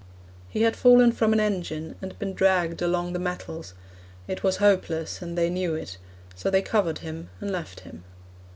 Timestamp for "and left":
7.39-7.81